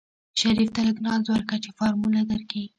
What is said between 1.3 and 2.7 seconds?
ورکه چې فارموله درکي.